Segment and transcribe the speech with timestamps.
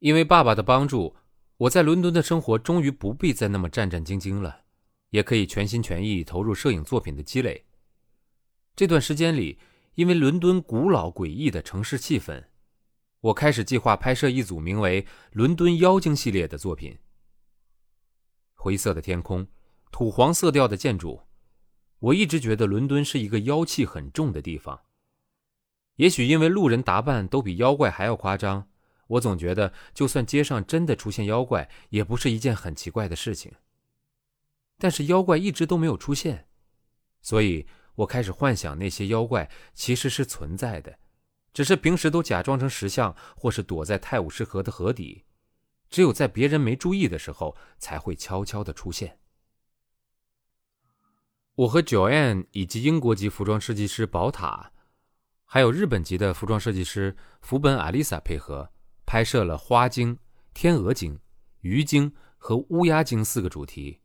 [0.00, 1.16] 因为爸爸的帮助，
[1.56, 4.64] 我在伦敦的生活终于不必再那么战战兢兢了，
[5.10, 7.64] 也可以全心全意投入摄影作品的积累。
[8.74, 9.58] 这段时间里，
[9.94, 12.44] 因为伦敦古老诡异的城市气氛，
[13.20, 15.02] 我开始计划拍摄一组名为
[15.32, 16.98] 《伦敦妖精》系列的作品。
[18.54, 19.46] 灰色的天空，
[19.90, 21.22] 土黄色调的建筑，
[22.00, 24.78] 我一直觉得伦敦是一个妖气很重的地方。
[25.96, 28.68] 也许因为路人打扮都比妖怪还要夸张，
[29.06, 33.52] 我总觉得就算街上真的出现妖怪，也不是一件很奇怪的事情。
[34.78, 36.48] 但是妖怪一直都没有出现，
[37.20, 37.66] 所以。
[37.96, 40.98] 我开始幻想那些妖怪其实是存在的，
[41.54, 45.24] 只是平时都假装成石像，或是躲在泰晤士河的河底，
[45.88, 49.18] 只有在别人没注意的时候才会悄悄的出现。
[51.54, 54.72] 我和 Joanne 以及英国籍服装设计师宝塔，
[55.46, 58.70] 还有日本籍的服装设计师福本阿丽萨配合，
[59.16, 60.18] 拍摄了花精、
[60.52, 61.18] 天鹅精、
[61.62, 64.02] 鱼精和乌鸦精四个主题。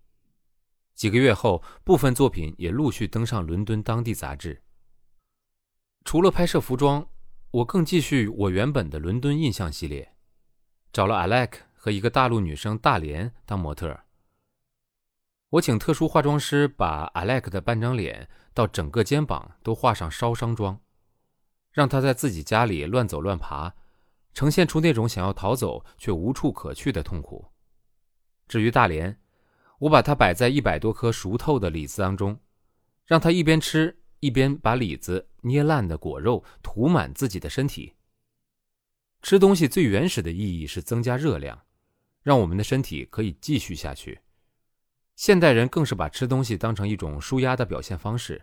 [0.95, 4.63] 几个月后，部分作品也陆续登上伦敦当地杂志。
[6.05, 7.05] 除了拍摄服装，
[7.52, 10.16] 我更继续我原本的伦敦印象系列，
[10.94, 13.99] 找了 Alec 和一个大陆女生大连当模特。
[15.49, 20.80] 我请特殊化妆师把 Alec 的半张脸到整个肩膀都画上烧伤妆，
[21.73, 23.75] 让他在自己家里乱走乱爬，
[24.33, 27.45] 呈现出那种想要逃走却无处可去的痛苦。
[28.47, 29.17] 至于大连，
[29.79, 32.39] 我把它摆在一百多颗熟透的李子当中，
[33.05, 37.93] 让它一边吃一边把李子捏烂的果肉涂满自己的身体。
[39.21, 41.61] 吃东西最原始的意义是增加热量，
[42.23, 44.19] 让我们的身体可以继续下去。
[45.15, 48.41] 现代人更是把吃东西当成一种舒压的表现方式。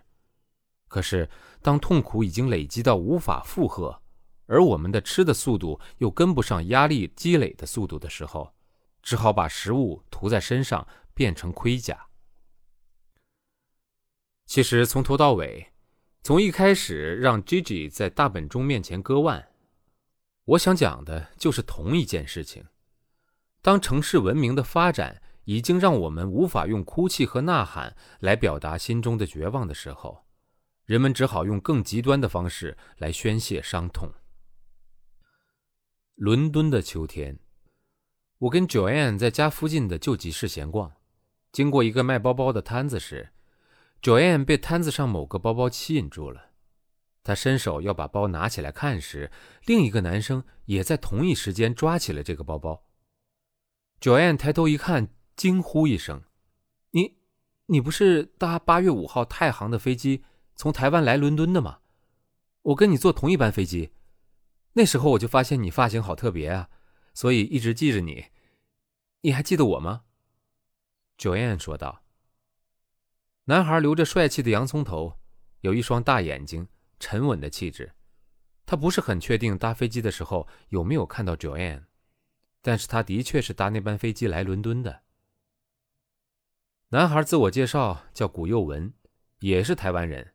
[0.87, 1.29] 可是，
[1.61, 4.01] 当痛苦已经累积到无法负荷，
[4.49, 8.53] 而我们的吃的速度又跟不上压力积累的速度的时候，
[9.01, 10.85] 只好把食物涂在身上。
[11.19, 12.07] 变成盔甲。
[14.45, 15.73] 其实从头到尾，
[16.23, 19.49] 从一开始让 Gigi 在大本钟面前割腕，
[20.45, 22.65] 我想讲的就是同一件事情。
[23.61, 30.23] 当城市文明的发展已经让我们无法用哭泣和呐喊来表达心中的绝望的时候，
[30.85, 34.09] 人们只好用更极端的方式来宣泄伤痛。
[36.19, 37.39] 伦敦的秋天，
[38.39, 40.91] 我跟 Joanne 在家附近的旧集市闲逛。
[41.53, 43.29] 经过一个卖包包的摊子时
[44.01, 46.47] ，Joanne 被摊子上某个包包吸引住了。
[47.23, 49.31] 他伸手要把包拿起来看时，
[49.63, 52.83] 另一个男生也在同一时间抓起了这个包包。
[54.01, 56.23] Joanne 抬头一看，惊呼一声
[56.91, 57.15] ：“你，
[57.67, 60.25] 你不是搭八月五号太行的飞机
[60.57, 61.79] 从台湾来伦敦的吗？
[62.63, 63.93] 我跟你坐同一班飞机。
[64.73, 66.69] 那时候我就发现你发型好特别啊，
[67.13, 68.27] 所以一直记着你。
[69.21, 70.03] 你还记得我吗？”
[71.17, 72.03] Joanne 说道
[73.45, 75.19] ：“男孩留着帅气的洋葱头，
[75.61, 76.67] 有一双大眼睛，
[76.99, 77.93] 沉稳的气质。
[78.65, 81.85] 他不是很确定搭飞机的时候有没有看到 Joanne，
[82.61, 85.01] 但是他的确是搭那班飞机来伦敦的。
[86.89, 88.93] 男孩自我介绍叫古佑文，
[89.39, 90.33] 也是台湾人，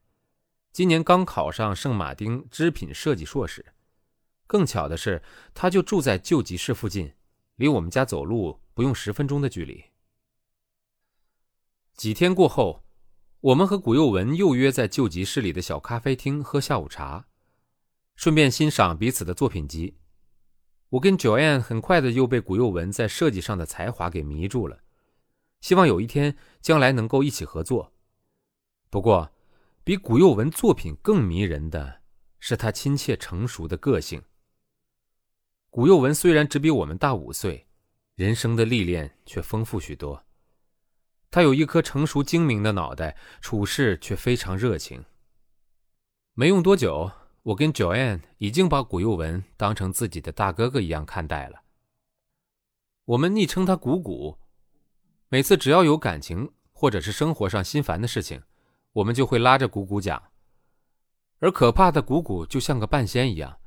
[0.73, 3.74] 今年刚考上圣马丁织品设计硕士。
[4.47, 5.22] 更巧的是，
[5.55, 7.12] 他就住在旧集市附近，
[7.56, 9.84] 离我们家走路不用十分钟的距离。”
[11.94, 12.84] 几天过后，
[13.41, 17.27] 我们和古佑文又约在旧集市里的小咖啡厅喝下午茶，
[18.16, 19.97] 顺便欣赏彼此的作品集。
[20.91, 24.81] 我跟 Joanne 很快的又被古佑文在设计上的才华给迷住了，
[25.61, 27.93] 希望有一天将来能够一起合作。
[28.91, 29.32] 不过，
[29.82, 32.00] 比古佑文作品更迷人的
[32.38, 34.22] 是他亲切成熟的个性。
[35.75, 37.67] 古佑文虽然只比我们大五岁，
[38.15, 40.25] 人生的历练却丰富许多。
[41.33, 45.05] 他有一颗成熟精明的脑袋，处事却非常热情。
[46.35, 47.11] 没用多久，
[47.43, 51.62] 我跟 Joanne 已经把古佑文当成自己的大哥哥一样看待了。
[53.06, 54.38] 我们昵称他“古古”。
[55.29, 58.41] 每次只要有感情或者是生活上心烦的事情，
[58.93, 60.23] 我们就会拉着古古讲。
[61.41, 63.59] 而可怕的古古就像个半仙一样，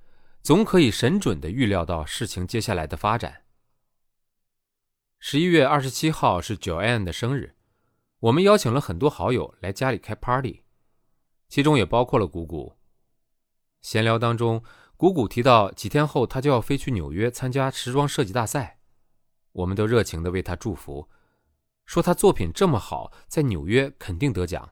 [0.47, 3.44] 总可以神准的预料到事情接下来的发展。
[5.19, 7.57] 十一月二十七号是 Joanne 的生日。
[8.19, 10.63] 我们邀请了很多好友来家里开 party，
[11.49, 12.77] 其中也包括了姑姑。
[13.81, 14.63] 闲聊当中，
[14.95, 18.79] 姑姑提到几天后他就要飞去纽约参加时装设计大赛，
[19.51, 21.09] 我们都热情地为他祝福，
[21.85, 24.71] 说他作品这么好，在纽约肯定得奖。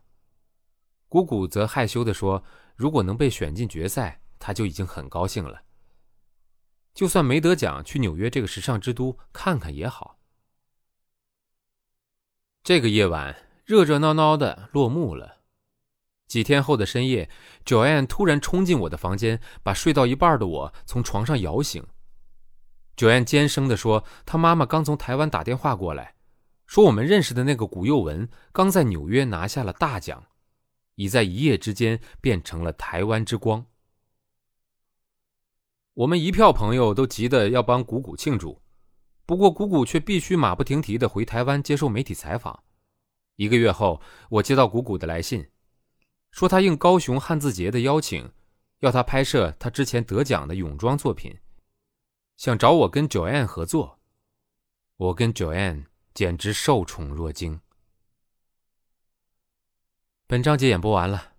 [1.09, 2.41] 姑姑则害羞地说，
[2.77, 5.63] 如果能被选进决赛，她就已经很高兴了。
[6.95, 10.17] 就算没得奖，去纽约这个时尚之都看看也好。
[12.63, 15.41] 这个夜晚热热闹闹的落幕了。
[16.27, 17.29] 几天后的深夜
[17.65, 21.85] ，Joanne 突然冲进我的房间，把睡到一半的我从床上摇醒。
[22.95, 26.15] Joanne 尖声地说：“她妈妈刚从台湾打电话过来，
[26.65, 30.25] 说我们认识的那个古佑文刚在纽约拿下了大奖，
[30.95, 33.65] 已在一夜之间变成了台湾之光。”
[35.95, 38.61] 我们一票朋友都急得要帮谷谷庆祝，
[39.25, 42.63] 不过谷谷却必须马不停蹄地回台湾接受媒体采访。
[43.37, 45.49] 一个月后，我接到谷谷的来信。
[46.31, 48.29] 说他应高雄汉字节的邀请，
[48.79, 51.33] 要他拍摄他之前得奖的泳装作品，
[52.35, 53.99] 想找我跟 Joanne 合作。
[54.97, 57.61] 我跟 Joanne 简直受宠若惊。
[60.27, 61.35] 本章节演播完了，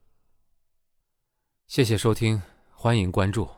[1.67, 2.41] 谢谢收听，
[2.73, 3.56] 欢迎关注。